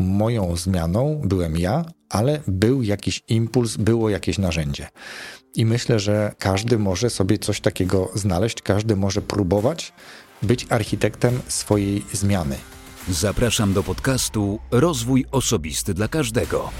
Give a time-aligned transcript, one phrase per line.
[0.00, 4.88] moją zmianą byłem ja, ale był jakiś impuls, było jakieś narzędzie.
[5.54, 9.92] I myślę, że każdy może sobie coś takiego znaleźć, każdy może próbować
[10.42, 12.56] być architektem swojej zmiany.
[13.08, 16.70] Zapraszam do podcastu Rozwój Osobisty dla Każdego.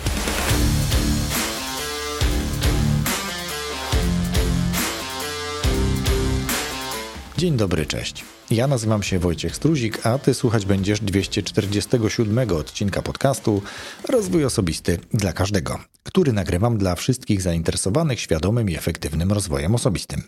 [7.38, 8.24] Dzień dobry, cześć.
[8.50, 13.62] Ja nazywam się Wojciech Struzik, a ty słuchać będziesz 247 odcinka podcastu
[14.08, 20.22] Rozwój Osobisty dla Każdego, który nagrywam dla wszystkich zainteresowanych świadomym i efektywnym rozwojem osobistym.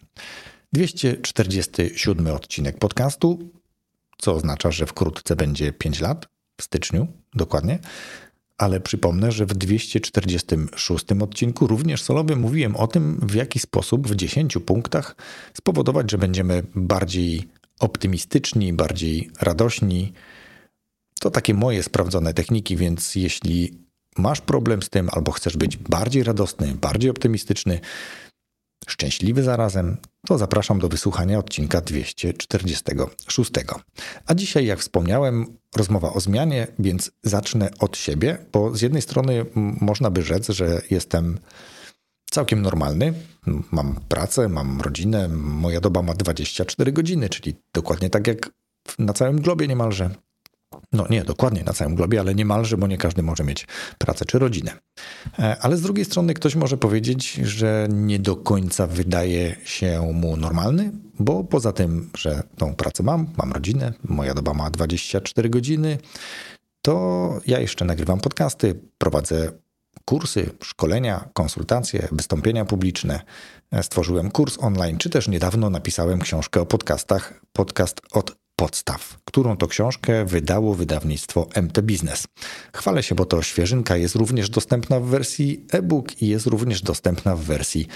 [0.72, 3.50] 247 odcinek podcastu,
[4.18, 7.78] co oznacza, że wkrótce będzie 5 lat, w styczniu dokładnie,
[8.58, 14.16] ale przypomnę, że w 246 odcinku również solowym mówiłem o tym, w jaki sposób w
[14.16, 15.16] 10 punktach
[15.54, 17.48] spowodować, że będziemy bardziej
[17.82, 20.12] optymistyczni, bardziej radośni.
[21.20, 23.78] To takie moje sprawdzone techniki, więc jeśli
[24.18, 27.80] masz problem z tym albo chcesz być bardziej radosny, bardziej optymistyczny,
[28.86, 33.50] szczęśliwy zarazem, to zapraszam do wysłuchania odcinka 246.
[34.26, 39.46] A dzisiaj, jak wspomniałem, rozmowa o zmianie, więc zacznę od siebie, bo z jednej strony
[39.80, 41.38] można by rzec, że jestem
[42.32, 43.14] całkiem normalny.
[43.72, 48.50] Mam pracę, mam rodzinę, moja doba ma 24 godziny, czyli dokładnie tak jak
[48.98, 50.10] na całym globie niemalże.
[50.92, 53.66] No nie, dokładnie na całym globie, ale niemalże, bo nie każdy może mieć
[53.98, 54.72] pracę czy rodzinę.
[55.38, 60.36] E, ale z drugiej strony ktoś może powiedzieć, że nie do końca wydaje się mu
[60.36, 65.98] normalny, bo poza tym, że tą pracę mam, mam rodzinę, moja doba ma 24 godziny,
[66.82, 69.52] to ja jeszcze nagrywam podcasty, prowadzę
[70.04, 73.20] kursy, szkolenia, konsultacje, wystąpienia publiczne.
[73.82, 79.66] Stworzyłem kurs online, czy też niedawno napisałem książkę o podcastach, podcast od podstaw, którą to
[79.66, 82.26] książkę wydało wydawnictwo MT Business.
[82.74, 87.36] Chwalę się, bo to świeżynka jest również dostępna w wersji e-book i jest również dostępna
[87.36, 87.86] w wersji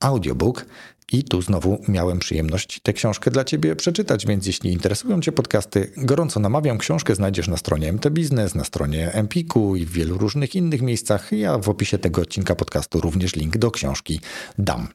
[0.00, 0.66] audiobook.
[1.12, 5.92] I tu znowu miałem przyjemność tę książkę dla Ciebie przeczytać, więc jeśli interesują Cię podcasty,
[5.96, 6.78] gorąco namawiam.
[6.78, 11.32] Książkę znajdziesz na stronie MT Business, na stronie Empiku i w wielu różnych innych miejscach.
[11.32, 14.20] Ja w opisie tego odcinka podcastu również link do książki
[14.58, 14.88] dam.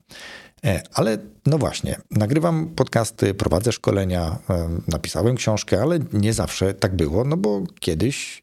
[0.65, 6.95] E, ale no właśnie, nagrywam podcasty, prowadzę szkolenia, e, napisałem książkę, ale nie zawsze tak
[6.95, 8.41] było, no bo kiedyś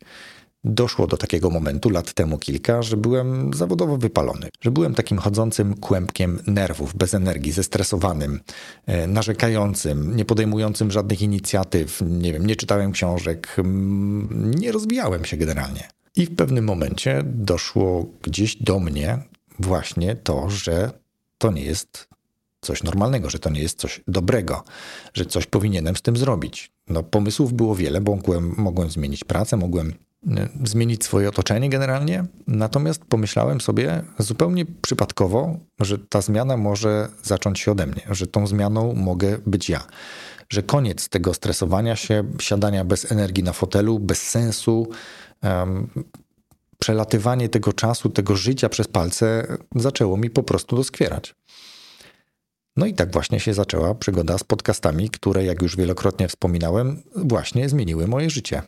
[0.64, 5.74] doszło do takiego momentu, lat temu kilka, że byłem zawodowo wypalony, że byłem takim chodzącym
[5.74, 8.40] kłębkiem nerwów, bez energii, zestresowanym,
[8.86, 13.56] e, narzekającym, nie podejmującym żadnych inicjatyw, nie wiem, nie czytałem książek,
[14.40, 15.88] nie rozwijałem się generalnie.
[16.16, 19.18] I w pewnym momencie doszło gdzieś do mnie
[19.58, 20.90] właśnie to, że
[21.38, 22.08] to nie jest
[22.60, 24.64] coś normalnego, że to nie jest coś dobrego,
[25.14, 26.72] że coś powinienem z tym zrobić.
[26.88, 29.94] No, pomysłów było wiele, bo mogłem, mogłem zmienić pracę, mogłem
[30.36, 37.60] e, zmienić swoje otoczenie generalnie, natomiast pomyślałem sobie zupełnie przypadkowo, że ta zmiana może zacząć
[37.60, 39.86] się ode mnie, że tą zmianą mogę być ja.
[40.48, 44.88] Że koniec tego stresowania się, siadania bez energii na fotelu, bez sensu,
[45.42, 45.88] um,
[46.86, 51.34] przelatywanie tego czasu, tego życia przez palce zaczęło mi po prostu doskwierać.
[52.76, 57.68] No i tak właśnie się zaczęła przygoda z podcastami, które, jak już wielokrotnie wspominałem, właśnie
[57.68, 58.62] zmieniły moje życie.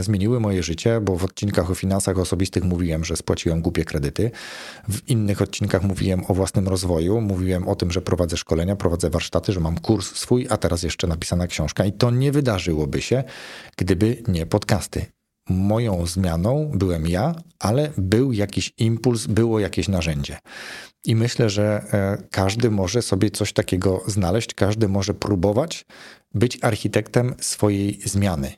[0.00, 4.30] Zmieniły moje życie, bo w odcinkach o finansach osobistych mówiłem, że spłaciłem głupie kredyty.
[4.88, 9.52] W innych odcinkach mówiłem o własnym rozwoju, mówiłem o tym, że prowadzę szkolenia, prowadzę warsztaty,
[9.52, 11.84] że mam kurs swój, a teraz jeszcze napisana książka.
[11.84, 13.24] I to nie wydarzyłoby się,
[13.76, 15.19] gdyby nie podcasty
[15.50, 20.38] moją zmianą byłem ja, ale był jakiś impuls, było jakieś narzędzie.
[21.04, 25.86] I myślę, że e, każdy może sobie coś takiego znaleźć, każdy może próbować
[26.34, 28.52] być architektem swojej zmiany.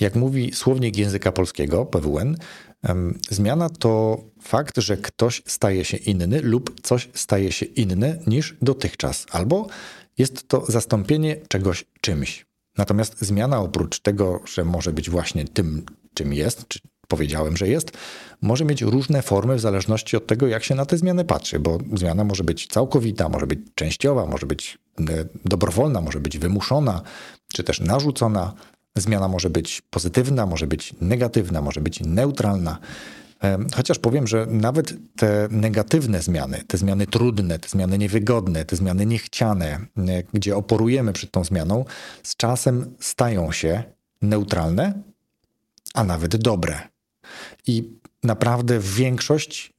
[0.00, 2.36] Jak mówi słownik języka polskiego, PWN,
[3.30, 9.26] zmiana to fakt, że ktoś staje się inny lub coś staje się inne niż dotychczas,
[9.30, 9.66] albo
[10.18, 12.46] jest to zastąpienie czegoś czymś.
[12.78, 15.86] Natomiast zmiana oprócz tego, że może być właśnie tym,
[16.20, 17.90] czym jest, czy powiedziałem, że jest,
[18.42, 21.78] może mieć różne formy w zależności od tego, jak się na te zmiany patrzy, bo
[21.92, 25.04] zmiana może być całkowita, może być częściowa, może być e,
[25.44, 27.02] dobrowolna, może być wymuszona,
[27.52, 28.52] czy też narzucona.
[28.96, 32.78] Zmiana może być pozytywna, może być negatywna, może być neutralna.
[33.44, 38.76] E, chociaż powiem, że nawet te negatywne zmiany, te zmiany trudne, te zmiany niewygodne, te
[38.76, 39.66] zmiany niechciane,
[39.98, 41.84] e, gdzie oporujemy przed tą zmianą,
[42.22, 43.82] z czasem stają się
[44.22, 45.09] neutralne,
[45.94, 46.88] a nawet dobre.
[47.66, 47.90] I
[48.22, 49.72] naprawdę większość,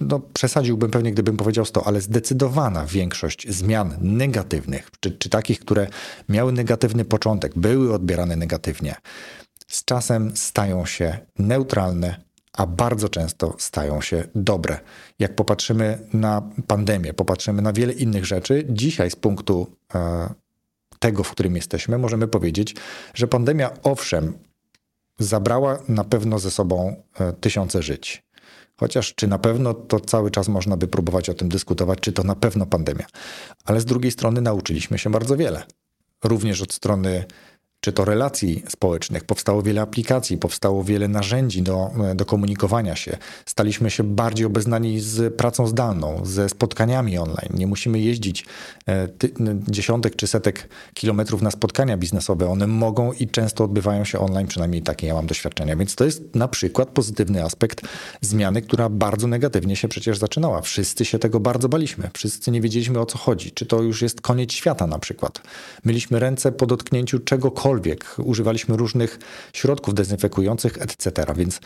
[0.00, 5.86] no przesadziłbym pewnie, gdybym powiedział 100, ale zdecydowana większość zmian negatywnych, czy, czy takich, które
[6.28, 8.94] miały negatywny początek, były odbierane negatywnie,
[9.68, 14.80] z czasem stają się neutralne, a bardzo często stają się dobre.
[15.18, 20.28] Jak popatrzymy na pandemię, popatrzymy na wiele innych rzeczy, dzisiaj z punktu e,
[20.98, 22.76] tego, w którym jesteśmy, możemy powiedzieć,
[23.14, 24.38] że pandemia owszem
[25.18, 28.22] zabrała na pewno ze sobą e, tysiące żyć.
[28.76, 32.22] Chociaż czy na pewno to cały czas można by próbować o tym dyskutować, czy to
[32.22, 33.06] na pewno pandemia.
[33.64, 35.62] Ale z drugiej strony nauczyliśmy się bardzo wiele.
[36.24, 37.24] Również od strony
[37.80, 39.24] czy to relacji społecznych.
[39.24, 43.16] Powstało wiele aplikacji, powstało wiele narzędzi do, do komunikowania się.
[43.46, 47.50] Staliśmy się bardziej obeznani z pracą zdalną, ze spotkaniami online.
[47.54, 48.46] Nie musimy jeździć
[48.86, 49.30] e, ty,
[49.68, 52.50] dziesiątek czy setek kilometrów na spotkania biznesowe.
[52.50, 55.76] One mogą i często odbywają się online, przynajmniej takie ja mam doświadczenia.
[55.76, 57.82] Więc to jest na przykład pozytywny aspekt
[58.20, 60.62] zmiany, która bardzo negatywnie się przecież zaczynała.
[60.62, 62.10] Wszyscy się tego bardzo baliśmy.
[62.14, 63.52] Wszyscy nie wiedzieliśmy o co chodzi.
[63.52, 65.40] Czy to już jest koniec świata na przykład.
[65.84, 68.16] Myliśmy ręce po dotknięciu czegokolwiek cokolwiek.
[68.18, 69.18] Używaliśmy różnych
[69.52, 71.24] środków dezynfekujących, etc.
[71.36, 71.60] Więc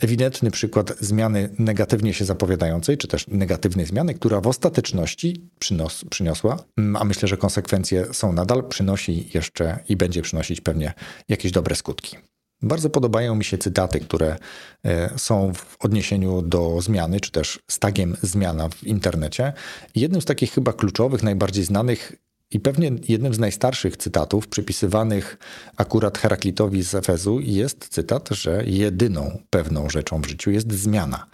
[0.00, 6.56] ewidentny przykład zmiany negatywnie się zapowiadającej, czy też negatywnej zmiany, która w ostateczności przynos, przyniosła,
[6.94, 10.94] a myślę, że konsekwencje są nadal, przynosi jeszcze i będzie przynosić pewnie
[11.28, 12.16] jakieś dobre skutki.
[12.62, 14.36] Bardzo podobają mi się cytaty, które
[14.84, 19.52] e, są w odniesieniu do zmiany, czy też z tagiem zmiana w internecie.
[19.94, 22.12] Jednym z takich chyba kluczowych, najbardziej znanych
[22.50, 25.38] i pewnie jednym z najstarszych cytatów przypisywanych
[25.76, 31.26] akurat Heraklitowi z Efezu jest cytat, że jedyną pewną rzeczą w życiu jest zmiana.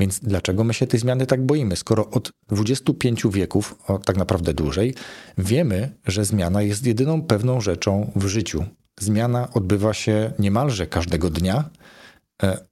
[0.00, 1.76] Więc dlaczego my się tej zmiany tak boimy?
[1.76, 4.94] Skoro od 25 wieków, o tak naprawdę dłużej,
[5.38, 8.64] wiemy, że zmiana jest jedyną pewną rzeczą w życiu.
[9.00, 11.70] Zmiana odbywa się niemalże każdego dnia,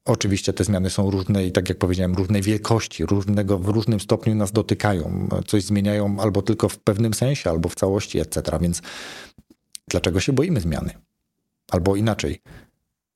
[0.05, 4.35] oczywiście te zmiany są różne i tak jak powiedziałem, różnej wielkości, różnego, w różnym stopniu
[4.35, 8.59] nas dotykają, coś zmieniają albo tylko w pewnym sensie, albo w całości, etc.
[8.61, 8.83] Więc
[9.89, 10.91] dlaczego się boimy zmiany?
[11.71, 12.43] Albo inaczej,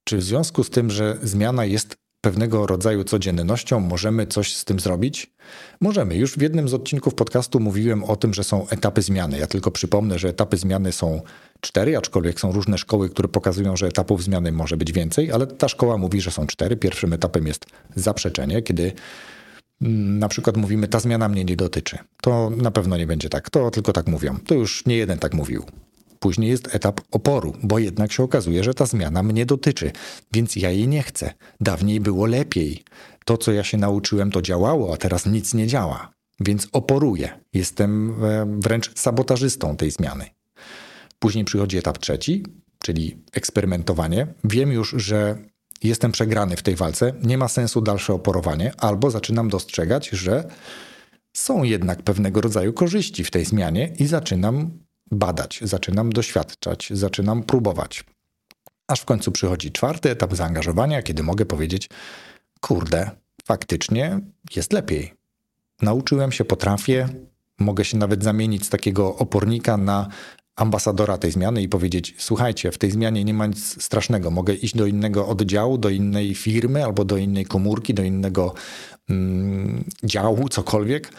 [0.05, 4.81] czy w związku z tym, że zmiana jest pewnego rodzaju codziennością, możemy coś z tym
[4.81, 5.35] zrobić?
[5.81, 6.17] Możemy.
[6.17, 9.39] Już w jednym z odcinków podcastu mówiłem o tym, że są etapy zmiany.
[9.39, 11.23] Ja tylko przypomnę, że etapy zmiany są
[11.67, 15.69] cztery, aczkolwiek są różne szkoły, które pokazują, że etapów zmiany może być więcej, ale ta
[15.69, 16.77] szkoła mówi, że są cztery.
[16.77, 17.67] Pierwszym etapem jest
[17.97, 18.93] zaprzeczenie, kiedy
[19.83, 21.99] mm, na przykład mówimy, ta zmiana mnie nie dotyczy.
[22.23, 23.51] To na pewno nie będzie tak.
[23.51, 24.39] To tylko tak mówią.
[24.47, 25.65] To już nie jeden tak mówił.
[26.19, 29.93] Później jest etap oporu, bo jednak się okazuje, że ta zmiana mnie dotyczy,
[30.33, 31.35] więc ja jej nie chcę.
[31.61, 32.85] Dawniej było lepiej.
[33.25, 36.13] To, co ja się nauczyłem, to działało, a teraz nic nie działa.
[36.41, 37.41] Więc oporuję.
[37.53, 40.36] Jestem e, wręcz sabotażystą tej zmiany.
[41.19, 42.45] Później przychodzi etap trzeci,
[42.83, 44.27] czyli eksperymentowanie.
[44.45, 45.39] Wiem już, że
[45.83, 50.45] jestem przegrany w tej walce, nie ma sensu dalsze oporowanie, albo zaczynam dostrzegać, że
[51.33, 54.71] są jednak pewnego rodzaju korzyści w tej zmianie i zaczynam
[55.11, 58.05] badać, zaczynam doświadczać, zaczynam próbować.
[58.89, 61.89] Aż w końcu przychodzi czwarty etap zaangażowania, kiedy mogę powiedzieć:
[62.61, 63.11] Kurde,
[63.45, 64.21] faktycznie
[64.57, 65.15] jest lepiej.
[65.83, 67.09] Nauczyłem się, potrafię,
[67.59, 70.09] mogę się nawet zamienić z takiego opornika na
[70.57, 74.31] ambasadora tej zmiany i powiedzieć: Słuchajcie, w tej zmianie nie ma nic strasznego.
[74.31, 78.55] Mogę iść do innego oddziału, do innej firmy albo do innej komórki, do innego
[79.11, 81.13] mm, działu, cokolwiek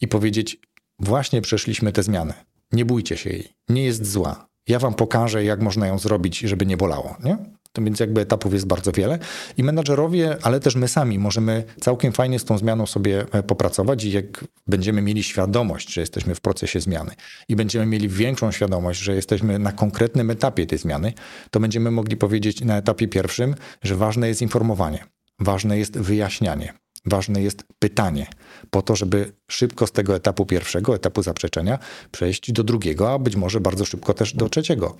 [0.00, 0.58] i powiedzieć:
[0.98, 2.34] Właśnie przeszliśmy tę zmianę.
[2.72, 3.48] Nie bójcie się jej.
[3.68, 4.48] Nie jest zła.
[4.68, 7.16] Ja wam pokażę, jak można ją zrobić, żeby nie bolało.
[7.24, 7.38] Nie?
[7.72, 9.18] To więc jakby etapów jest bardzo wiele.
[9.56, 14.04] I menadżerowie, ale też my sami możemy całkiem fajnie z tą zmianą sobie e, popracować
[14.04, 17.14] i jak będziemy mieli świadomość, że jesteśmy w procesie zmiany
[17.48, 21.12] i będziemy mieli większą świadomość, że jesteśmy na konkretnym etapie tej zmiany,
[21.50, 25.04] to będziemy mogli powiedzieć na etapie pierwszym, że ważne jest informowanie,
[25.38, 26.72] ważne jest wyjaśnianie,
[27.04, 28.26] Ważne jest pytanie,
[28.70, 31.78] po to, żeby szybko z tego etapu pierwszego, etapu zaprzeczenia,
[32.10, 34.96] przejść do drugiego, a być może bardzo szybko też do trzeciego.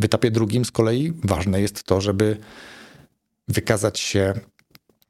[0.00, 2.36] W etapie drugim z kolei ważne jest to, żeby
[3.48, 4.34] wykazać się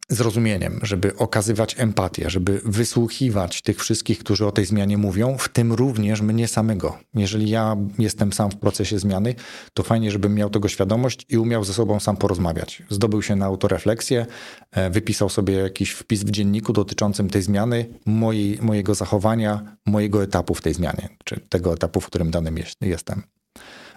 [0.09, 5.73] zrozumieniem, żeby okazywać empatię, żeby wysłuchiwać tych wszystkich, którzy o tej zmianie mówią, w tym
[5.73, 6.99] również mnie samego.
[7.15, 9.35] Jeżeli ja jestem sam w procesie zmiany,
[9.75, 12.83] to fajnie, żebym miał tego świadomość i umiał ze sobą sam porozmawiać.
[12.91, 14.27] Zdobył się na autorefleksję,
[14.71, 20.55] e, wypisał sobie jakiś wpis w dzienniku dotyczącym tej zmiany, mojej, mojego zachowania, mojego etapu
[20.55, 23.23] w tej zmianie, czy tego etapu, w którym danym jestem.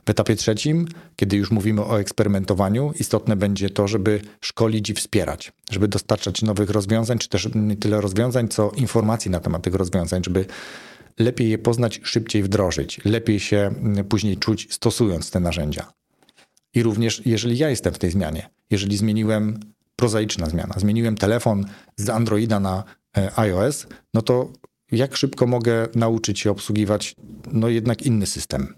[0.07, 5.51] W etapie trzecim, kiedy już mówimy o eksperymentowaniu, istotne będzie to, żeby szkolić i wspierać,
[5.71, 10.23] żeby dostarczać nowych rozwiązań, czy też nie tyle rozwiązań, co informacji na temat tych rozwiązań,
[10.23, 10.45] żeby
[11.19, 15.93] lepiej je poznać, szybciej wdrożyć, lepiej się mm, później czuć stosując te narzędzia.
[16.73, 19.59] I również jeżeli ja jestem w tej zmianie, jeżeli zmieniłem
[19.95, 22.83] prozaiczna zmiana, zmieniłem telefon z Androida na
[23.17, 24.53] e, iOS, no to
[24.91, 27.15] jak szybko mogę nauczyć się obsługiwać
[27.51, 28.75] no jednak inny system?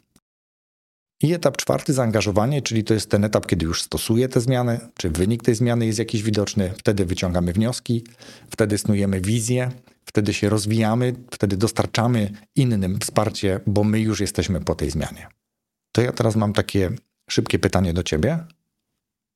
[1.24, 5.10] I etap czwarty, zaangażowanie, czyli to jest ten etap, kiedy już stosuję tę zmianę, czy
[5.10, 8.04] wynik tej zmiany jest jakiś widoczny, wtedy wyciągamy wnioski,
[8.50, 9.72] wtedy snujemy wizję,
[10.06, 15.28] wtedy się rozwijamy, wtedy dostarczamy innym wsparcie, bo my już jesteśmy po tej zmianie.
[15.92, 16.92] To ja teraz mam takie
[17.30, 18.40] szybkie pytanie do ciebie.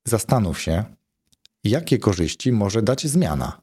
[0.08, 0.84] Zastanów się,
[1.64, 3.62] jakie korzyści może dać zmiana.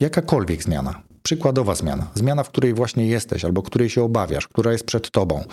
[0.00, 1.02] Jakakolwiek zmiana.
[1.26, 5.44] Przykładowa zmiana, zmiana, w której właśnie jesteś, albo której się obawiasz, która jest przed tobą,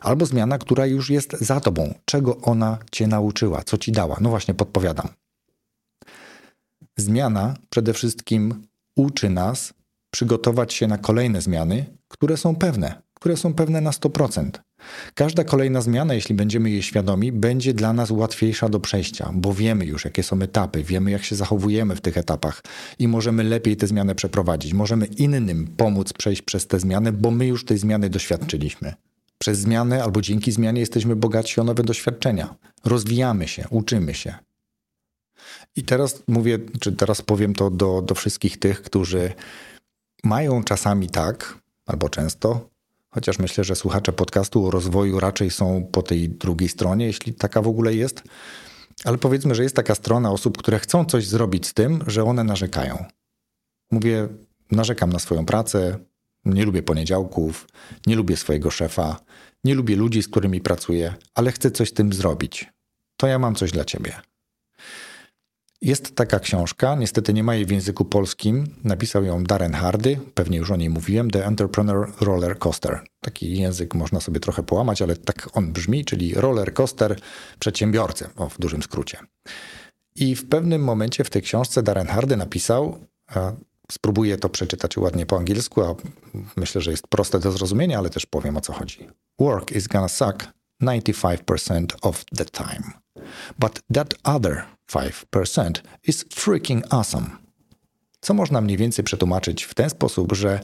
[0.00, 1.94] albo zmiana, która już jest za tobą.
[2.04, 4.16] Czego ona cię nauczyła, co ci dała?
[4.20, 5.08] No właśnie, podpowiadam.
[6.96, 8.62] Zmiana przede wszystkim
[8.96, 9.74] uczy nas
[10.10, 14.50] przygotować się na kolejne zmiany, które są pewne, które są pewne na 100%.
[15.14, 19.86] Każda kolejna zmiana, jeśli będziemy jej świadomi, będzie dla nas łatwiejsza do przejścia, bo wiemy
[19.86, 22.62] już, jakie są etapy, wiemy, jak się zachowujemy w tych etapach
[22.98, 24.72] i możemy lepiej te zmiany przeprowadzić.
[24.72, 28.94] Możemy innym pomóc przejść przez te zmiany, bo my już tej zmiany doświadczyliśmy.
[29.38, 32.54] Przez zmianę albo dzięki zmianie jesteśmy bogatsi o nowe doświadczenia.
[32.84, 34.34] Rozwijamy się, uczymy się.
[35.76, 39.32] I teraz mówię, czy teraz powiem to do, do wszystkich tych, którzy
[40.24, 42.70] mają czasami tak, albo często,
[43.10, 47.62] chociaż myślę, że słuchacze podcastu o rozwoju raczej są po tej drugiej stronie, jeśli taka
[47.62, 48.22] w ogóle jest.
[49.04, 52.44] Ale powiedzmy, że jest taka strona osób, które chcą coś zrobić z tym, że one
[52.44, 53.04] narzekają.
[53.90, 54.28] Mówię,
[54.70, 55.98] narzekam na swoją pracę,
[56.44, 57.66] nie lubię poniedziałków,
[58.06, 59.20] nie lubię swojego szefa,
[59.64, 62.72] nie lubię ludzi, z którymi pracuję, ale chcę coś z tym zrobić.
[63.16, 64.29] To ja mam coś dla ciebie.
[65.82, 68.66] Jest taka książka, niestety nie ma jej w języku polskim.
[68.84, 73.00] Napisał ją Darren Hardy, pewnie już o niej mówiłem, The Entrepreneur Roller Coaster.
[73.20, 77.20] Taki język można sobie trochę połamać, ale tak on brzmi, czyli roller coaster
[77.58, 79.18] przedsiębiorcy, o, w dużym skrócie.
[80.16, 82.98] I w pewnym momencie w tej książce Darren Hardy napisał,
[83.92, 85.94] spróbuję to przeczytać ładnie po angielsku, a
[86.56, 89.08] myślę, że jest proste do zrozumienia, ale też powiem o co chodzi.
[89.38, 90.46] Work is gonna suck
[90.82, 92.82] 95% of the time.
[93.58, 97.26] But that other 5% is freaking awesome.
[98.20, 100.60] Co można mniej więcej przetłumaczyć w ten sposób, że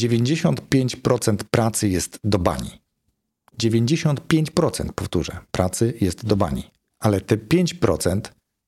[0.00, 2.82] 95% pracy jest do bani.
[3.62, 6.70] 95% powtórzę, pracy jest do bani.
[6.98, 8.20] Ale te 5%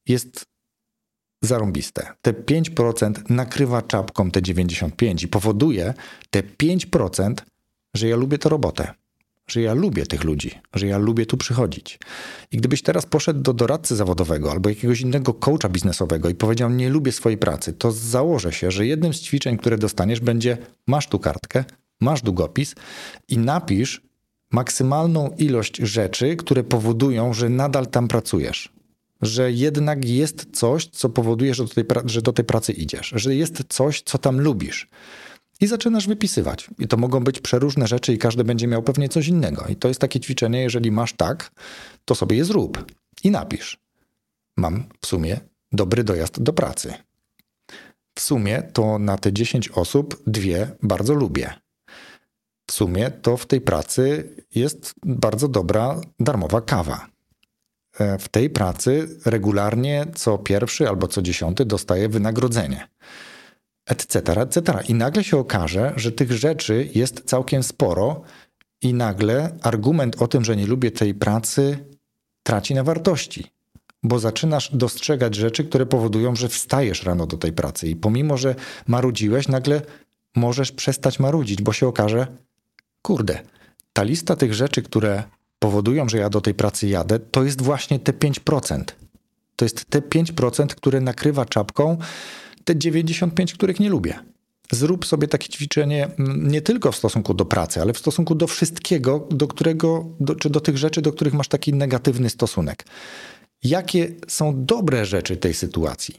[0.09, 0.45] jest
[1.43, 2.15] zarąbiste.
[2.23, 5.95] Te 5% nakrywa czapką te 95 i powoduje
[6.31, 7.35] te 5%,
[7.97, 8.95] że ja lubię tę robotę
[9.47, 11.99] że ja lubię tych ludzi, że ja lubię tu przychodzić.
[12.53, 16.91] I gdybyś teraz poszedł do doradcy zawodowego albo jakiegoś innego coacha biznesowego i powiedział, nie
[16.91, 21.19] lubię swojej pracy, to założę się, że jednym z ćwiczeń, które dostaniesz, będzie masz tu
[21.19, 21.65] kartkę,
[22.01, 22.75] masz długopis
[23.29, 24.03] i napisz
[24.51, 28.73] maksymalną ilość rzeczy, które powodują, że nadal tam pracujesz.
[29.23, 33.35] Że jednak jest coś, co powoduje, że do tej, że do tej pracy idziesz, że
[33.35, 34.89] jest coś, co tam lubisz
[35.61, 36.71] i zaczynasz wypisywać.
[36.79, 39.67] I to mogą być przeróżne rzeczy, i każdy będzie miał pewnie coś innego.
[39.69, 41.51] I to jest takie ćwiczenie, jeżeli masz tak,
[42.05, 42.93] to sobie je zrób
[43.25, 43.79] i napisz.
[44.57, 45.41] Mam w sumie
[45.73, 46.95] dobry dojazd do pracy.
[48.15, 51.55] W sumie to na te 10 osób dwie bardzo lubię.
[52.71, 57.07] W sumie to w tej pracy jest bardzo dobra darmowa kawa.
[57.99, 62.89] E, w tej pracy regularnie co pierwszy albo co dziesiąty dostaję wynagrodzenie
[63.87, 64.79] etc., etc.
[64.89, 68.23] I nagle się okaże, że tych rzeczy jest całkiem sporo
[68.83, 71.79] i nagle argument o tym, że nie lubię tej pracy,
[72.43, 73.51] traci na wartości.
[74.03, 78.55] Bo zaczynasz dostrzegać rzeczy, które powodują, że wstajesz rano do tej pracy i pomimo, że
[78.87, 79.83] marudziłeś, nagle
[80.37, 82.27] możesz przestać marudzić, bo się okaże,
[83.03, 83.41] kurde,
[83.93, 85.23] ta lista tych rzeczy, które
[85.59, 88.85] powodują, że ja do tej pracy jadę, to jest właśnie te 5%.
[89.57, 91.99] To jest te 5%, które nakrywa czapką
[92.65, 94.19] te 95, których nie lubię.
[94.73, 99.29] Zrób sobie takie ćwiczenie nie tylko w stosunku do pracy, ale w stosunku do wszystkiego,
[99.31, 102.85] do którego, do, czy do tych rzeczy, do których masz taki negatywny stosunek.
[103.63, 106.15] Jakie są dobre rzeczy tej sytuacji?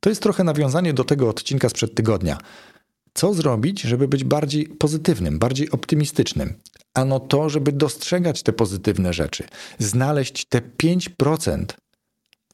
[0.00, 2.38] To jest trochę nawiązanie do tego odcinka sprzed tygodnia.
[3.14, 6.54] Co zrobić, żeby być bardziej pozytywnym, bardziej optymistycznym?
[6.94, 9.44] Ano to, żeby dostrzegać te pozytywne rzeczy,
[9.78, 11.64] znaleźć te 5%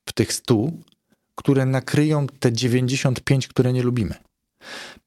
[0.08, 0.70] w tych 100,
[1.40, 4.14] które nakryją te 95, które nie lubimy.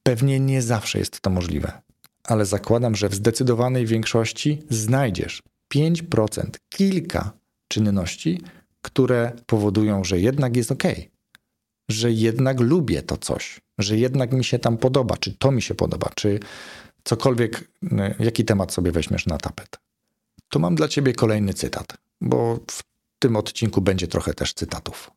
[0.04, 1.82] Pewnie nie zawsze jest to możliwe,
[2.24, 7.32] ale zakładam, że w zdecydowanej większości znajdziesz 5%, kilka
[7.68, 8.42] czynności,
[8.82, 10.84] które powodują, że jednak jest ok,
[11.90, 15.76] że jednak lubię to coś, że jednak mi się tam podoba, czy to mi się
[15.76, 16.40] podoba, czy
[17.04, 17.72] cokolwiek,
[18.20, 19.78] jaki temat sobie weźmiesz na tapet.
[20.50, 22.84] To mam dla ciebie kolejny cytat, bo w
[23.20, 25.12] tym odcinku będzie trochę też cytatów.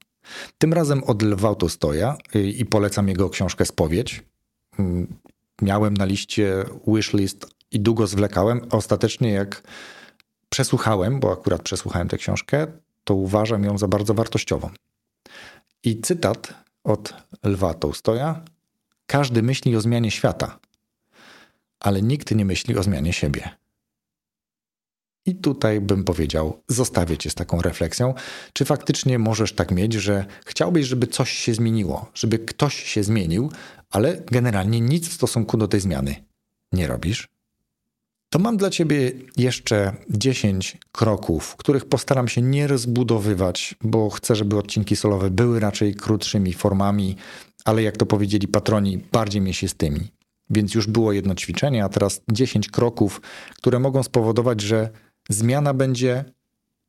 [0.58, 4.24] Tym razem od Lwa Tolstoja y, i polecam jego książkę Spowiedź.
[4.78, 5.06] Mm,
[5.62, 8.60] miałem na liście wishlist i długo zwlekałem.
[8.70, 9.62] Ostatecznie jak
[10.48, 12.66] przesłuchałem, bo akurat przesłuchałem tę książkę,
[13.04, 14.70] to uważam ją za bardzo wartościową.
[15.84, 16.54] I cytat
[16.84, 17.14] od
[17.44, 18.44] Lwa Tołstoja:
[19.06, 20.58] Każdy myśli o zmianie świata,
[21.80, 23.50] ale nikt nie myśli o zmianie siebie.
[25.26, 28.14] I tutaj bym powiedział, zostawię cię z taką refleksją,
[28.52, 33.50] czy faktycznie możesz tak mieć, że chciałbyś, żeby coś się zmieniło, żeby ktoś się zmienił,
[33.90, 36.14] ale generalnie nic w stosunku do tej zmiany
[36.72, 37.28] nie robisz?
[38.30, 44.58] To mam dla ciebie jeszcze 10 kroków, których postaram się nie rozbudowywać, bo chcę, żeby
[44.58, 47.16] odcinki solowe były raczej krótszymi formami,
[47.64, 50.00] ale jak to powiedzieli patroni, bardziej mięsistymi.
[50.50, 53.20] Więc już było jedno ćwiczenie, a teraz 10 kroków,
[53.56, 54.90] które mogą spowodować, że
[55.28, 56.24] zmiana będzie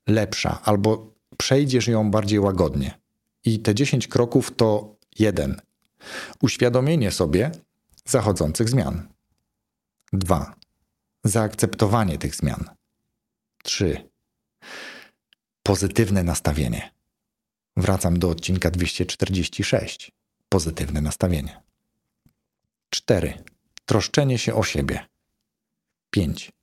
[0.08, 3.00] lepsza albo przejdziesz ją bardziej łagodnie.
[3.46, 5.62] I te 10 kroków to jeden.
[6.42, 7.52] Uświadomienie sobie
[8.06, 9.08] zachodzących zmian.
[10.14, 10.56] Dwa.
[11.24, 12.70] Zaakceptowanie tych zmian.
[13.64, 14.10] Trzy.
[15.64, 16.92] Pozytywne nastawienie.
[17.78, 20.12] Wracam do odcinka 246.
[20.50, 21.62] Pozytywne nastawienie.
[22.90, 23.44] 4.
[23.86, 25.06] Troszczenie się o siebie.
[26.12, 26.57] 5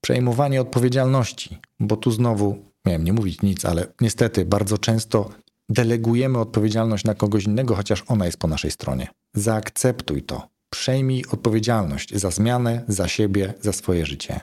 [0.00, 5.30] przejmowanie odpowiedzialności, bo tu znowu, miałem nie mówić nic, ale niestety bardzo często
[5.68, 9.08] delegujemy odpowiedzialność na kogoś innego, chociaż ona jest po naszej stronie.
[9.34, 10.48] Zaakceptuj to.
[10.70, 14.40] Przejmij odpowiedzialność za zmianę, za siebie, za swoje życie.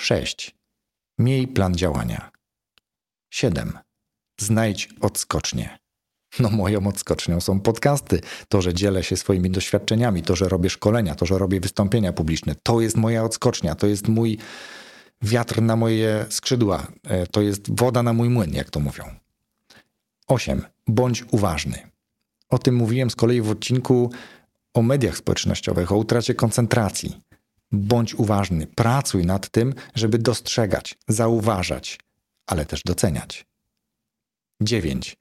[0.00, 0.56] 6.
[1.18, 2.30] Miej plan działania.
[3.30, 3.78] 7.
[4.40, 5.78] Znajdź odskocznie.
[6.40, 8.20] No moją odskocznią są podcasty.
[8.48, 12.54] To, że dzielę się swoimi doświadczeniami, to, że robię szkolenia, to, że robię wystąpienia publiczne.
[12.62, 14.38] To jest moja odskocznia, to jest mój
[15.22, 19.04] wiatr na moje skrzydła, e, to jest woda na mój młyn, jak to mówią.
[20.26, 20.62] 8.
[20.86, 21.90] Bądź uważny.
[22.48, 24.10] O tym mówiłem z kolei w odcinku
[24.74, 27.20] o mediach społecznościowych, o utracie koncentracji.
[27.72, 31.98] Bądź uważny, pracuj nad tym, żeby dostrzegać, zauważać,
[32.46, 33.46] ale też doceniać.
[34.60, 35.16] 9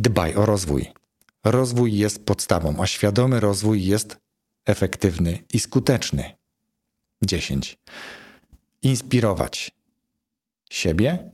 [0.00, 0.86] Dbaj o rozwój.
[1.44, 4.16] Rozwój jest podstawą, a świadomy rozwój jest
[4.66, 6.36] efektywny i skuteczny.
[7.22, 7.78] 10.
[8.82, 9.70] Inspirować
[10.70, 11.30] siebie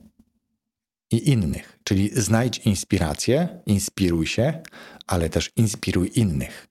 [1.11, 4.63] i innych, czyli znajdź inspirację, inspiruj się,
[5.07, 6.67] ale też inspiruj innych.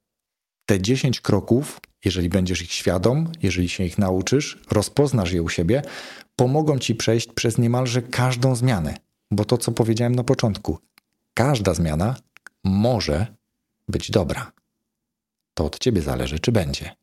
[0.67, 5.83] Te 10 kroków, jeżeli będziesz ich świadom, jeżeli się ich nauczysz, rozpoznasz je u siebie,
[6.37, 8.97] pomogą ci przejść przez niemalże każdą zmianę.
[9.31, 10.79] Bo to, co powiedziałem na początku,
[11.35, 12.17] każda zmiana
[12.65, 13.27] może
[13.89, 14.53] być dobra.
[15.55, 16.97] To od ciebie zależy, czy będzie.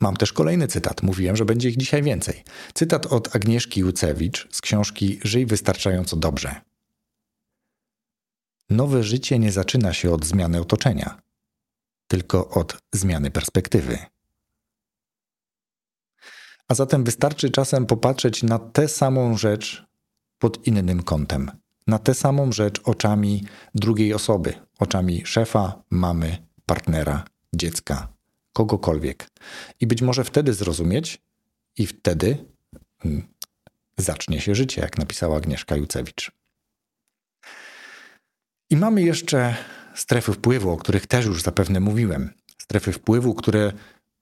[0.00, 1.02] Mam też kolejny cytat.
[1.02, 2.44] Mówiłem, że będzie ich dzisiaj więcej.
[2.74, 6.60] Cytat od Agnieszki Jucewicz z książki Żyj wystarczająco dobrze.
[8.70, 11.22] Nowe życie nie zaczyna się od zmiany otoczenia,
[12.08, 13.98] tylko od zmiany perspektywy.
[16.68, 19.86] A zatem wystarczy czasem popatrzeć na tę samą rzecz
[20.38, 28.08] pod innym kątem na tę samą rzecz oczami drugiej osoby, oczami szefa, mamy, partnera, dziecka,
[28.52, 29.30] kogokolwiek.
[29.80, 31.22] I być może wtedy zrozumieć,
[31.76, 32.44] i wtedy
[32.98, 33.28] hmm,
[33.98, 36.32] zacznie się życie, jak napisała Agnieszka Jucewicz.
[38.70, 39.54] I mamy jeszcze
[39.94, 42.30] strefy wpływu, o których też już zapewne mówiłem.
[42.58, 43.72] Strefy wpływu, które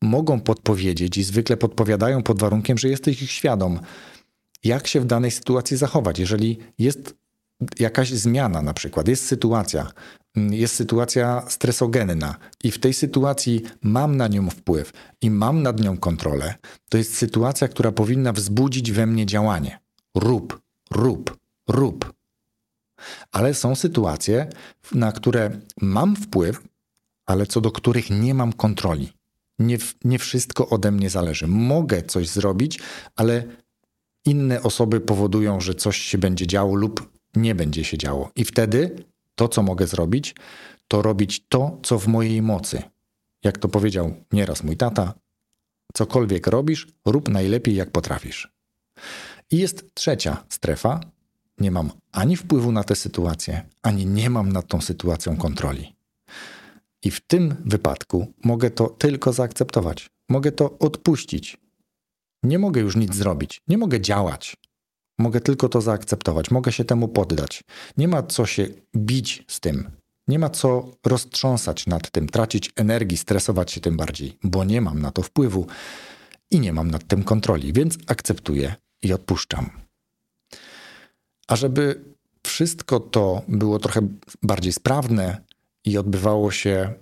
[0.03, 3.81] mogą podpowiedzieć i zwykle podpowiadają pod warunkiem, że jesteś ich świadom,
[4.64, 6.18] jak się w danej sytuacji zachować.
[6.18, 7.14] Jeżeli jest
[7.79, 9.92] jakaś zmiana na przykład, jest sytuacja,
[10.37, 14.92] mm, jest sytuacja stresogenna i w tej sytuacji mam na nią wpływ
[15.23, 16.55] i mam nad nią kontrolę,
[16.88, 19.81] to jest sytuacja, która powinna wzbudzić we mnie działanie.
[20.14, 21.37] Rób, rób,
[21.68, 22.12] rób.
[23.33, 24.49] Ale są sytuacje,
[24.94, 26.62] na które mam wpływ,
[27.27, 29.12] ale co do których nie mam kontroli.
[29.59, 31.47] Nie, nie wszystko ode mnie zależy.
[31.47, 32.81] Mogę coś zrobić,
[33.16, 33.44] ale
[34.25, 38.31] inne osoby powodują, że coś się będzie działo lub nie będzie się działo.
[38.37, 40.35] I wtedy to, co mogę zrobić,
[40.88, 42.83] to robić to, co w mojej mocy.
[43.45, 45.14] Jak to powiedział nieraz mój tata,
[45.95, 48.53] cokolwiek robisz, rób najlepiej, jak potrafisz.
[49.51, 51.01] I jest trzecia strefa.
[51.59, 55.97] Nie mam ani wpływu na tę sytuację, ani nie mam nad tą sytuacją kontroli.
[57.03, 60.11] I w tym wypadku mogę to tylko zaakceptować.
[60.29, 61.57] Mogę to odpuścić.
[62.43, 63.62] Nie mogę już nic zrobić.
[63.69, 64.57] Nie mogę działać.
[65.18, 67.64] Mogę tylko to zaakceptować, mogę się temu poddać.
[67.96, 69.90] Nie ma co się bić z tym,
[70.28, 75.02] nie ma co roztrząsać nad tym, tracić energii, stresować się tym bardziej, bo nie mam
[75.02, 75.66] na to wpływu
[76.50, 79.70] i nie mam nad tym kontroli, więc akceptuję i odpuszczam.
[81.48, 82.04] A żeby
[82.42, 84.00] wszystko to było trochę
[84.42, 85.42] bardziej sprawne
[85.85, 86.94] i odbywało się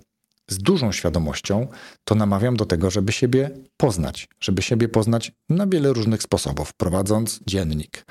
[0.49, 1.67] z dużą świadomością,
[2.03, 7.39] to namawiam do tego, żeby siebie poznać, żeby siebie poznać na wiele różnych sposobów, prowadząc
[7.47, 8.05] dziennik,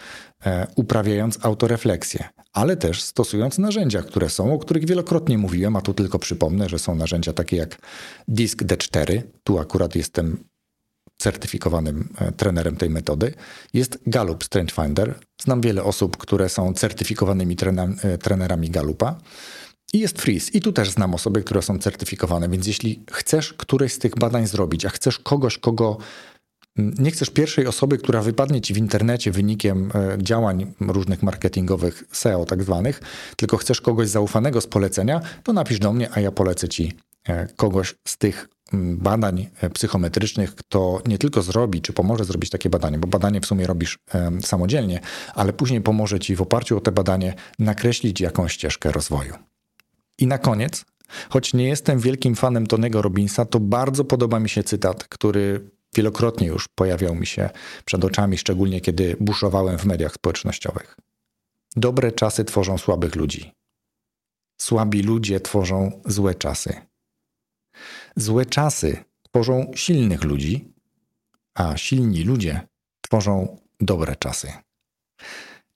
[0.47, 5.95] e, uprawiając autorefleksję, ale też stosując narzędzia, które są, o których wielokrotnie mówiłem, a tu
[5.95, 7.79] tylko przypomnę, że są narzędzia takie jak
[8.29, 10.45] Disk D4, tu akurat jestem
[11.19, 13.35] certyfikowanym e, trenerem tej metody,
[13.75, 15.15] jest Gallup Strength Finder.
[15.43, 17.57] Znam wiele osób, które są certyfikowanymi
[18.03, 19.19] e, trenerami Gallupa.
[19.93, 20.51] I jest Freeze.
[20.53, 24.47] I tu też znam osoby, które są certyfikowane, więc jeśli chcesz któreś z tych badań
[24.47, 25.99] zrobić, a chcesz kogoś, kogo
[26.77, 32.45] nie chcesz pierwszej osoby, która wypadnie ci w internecie wynikiem e, działań różnych marketingowych, SEO
[32.45, 33.01] tak zwanych,
[33.37, 36.93] tylko chcesz kogoś zaufanego z polecenia, to napisz do mnie, a ja polecę ci
[37.57, 42.99] kogoś z tych badań e, psychometrycznych, kto nie tylko zrobi, czy pomoże zrobić takie badanie,
[42.99, 43.99] bo badanie w sumie robisz
[44.43, 45.01] samodzielnie,
[45.35, 49.35] ale później pomoże ci w oparciu o te badanie nakreślić jakąś ścieżkę rozwoju.
[50.19, 50.85] I na koniec,
[51.29, 56.47] choć nie jestem wielkim fanem Tonego Robinsa, to bardzo podoba mi się cytat, który wielokrotnie
[56.47, 57.51] już pojawiał mi się
[57.85, 60.97] przed oczami, szczególnie kiedy buszowałem w mediach społecznościowych.
[61.77, 63.53] Dobre czasy tworzą słabych ludzi.
[64.61, 66.81] Słabi ludzie tworzą złe czasy.
[68.17, 70.73] Złe czasy tworzą silnych ludzi,
[71.55, 72.61] a silni ludzie
[73.01, 74.53] tworzą dobre czasy.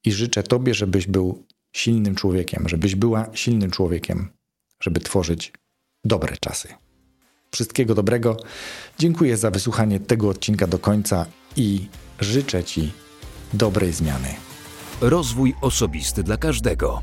[0.05, 4.28] I życzę Tobie, żebyś był silnym człowiekiem, żebyś była silnym człowiekiem,
[4.83, 5.52] żeby tworzyć
[6.04, 6.68] dobre czasy.
[7.52, 8.37] Wszystkiego dobrego.
[8.98, 11.88] Dziękuję za wysłuchanie tego odcinka do końca i
[12.20, 12.92] życzę Ci
[13.52, 14.28] dobrej zmiany.
[15.00, 17.02] Rozwój osobisty dla każdego.